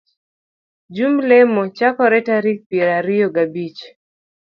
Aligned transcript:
Jumb 0.95 1.17
lemo 1.29 1.61
chakore 1.77 2.19
tarik 2.27 2.59
piero 2.69 2.91
ariyo 2.99 3.27
gabich 3.35 3.79